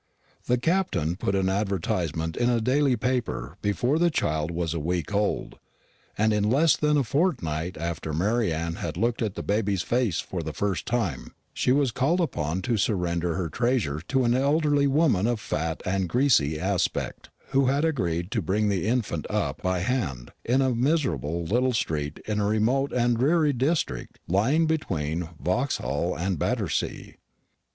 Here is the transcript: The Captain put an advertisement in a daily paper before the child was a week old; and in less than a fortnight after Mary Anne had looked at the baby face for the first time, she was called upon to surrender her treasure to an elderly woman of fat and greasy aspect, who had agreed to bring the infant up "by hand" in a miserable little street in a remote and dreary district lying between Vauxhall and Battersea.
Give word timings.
The 0.47 0.57
Captain 0.57 1.15
put 1.15 1.35
an 1.35 1.47
advertisement 1.47 2.35
in 2.35 2.49
a 2.49 2.59
daily 2.59 2.95
paper 2.95 3.57
before 3.61 3.99
the 3.99 4.09
child 4.09 4.49
was 4.49 4.73
a 4.73 4.79
week 4.79 5.13
old; 5.13 5.59
and 6.17 6.33
in 6.33 6.43
less 6.49 6.75
than 6.75 6.97
a 6.97 7.03
fortnight 7.03 7.77
after 7.77 8.11
Mary 8.11 8.51
Anne 8.51 8.77
had 8.77 8.97
looked 8.97 9.21
at 9.21 9.35
the 9.35 9.43
baby 9.43 9.75
face 9.75 10.19
for 10.19 10.41
the 10.41 10.53
first 10.53 10.87
time, 10.87 11.35
she 11.53 11.71
was 11.71 11.91
called 11.91 12.19
upon 12.19 12.63
to 12.63 12.77
surrender 12.77 13.35
her 13.35 13.47
treasure 13.47 14.01
to 14.07 14.23
an 14.23 14.33
elderly 14.33 14.87
woman 14.87 15.27
of 15.27 15.39
fat 15.39 15.83
and 15.85 16.09
greasy 16.09 16.59
aspect, 16.59 17.29
who 17.49 17.67
had 17.67 17.85
agreed 17.85 18.31
to 18.31 18.41
bring 18.41 18.69
the 18.69 18.87
infant 18.87 19.27
up 19.29 19.61
"by 19.61 19.81
hand" 19.81 20.31
in 20.43 20.63
a 20.63 20.73
miserable 20.73 21.43
little 21.45 21.73
street 21.73 22.19
in 22.25 22.39
a 22.39 22.47
remote 22.47 22.91
and 22.91 23.17
dreary 23.19 23.53
district 23.53 24.17
lying 24.27 24.65
between 24.65 25.29
Vauxhall 25.39 26.17
and 26.17 26.39
Battersea. 26.39 27.17